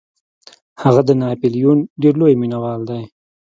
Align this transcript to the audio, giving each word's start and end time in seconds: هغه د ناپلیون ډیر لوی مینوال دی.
هغه 0.81 1.01
د 1.05 1.09
ناپلیون 1.21 1.79
ډیر 2.01 2.13
لوی 2.21 2.33
مینوال 2.41 2.81
دی. 2.89 3.03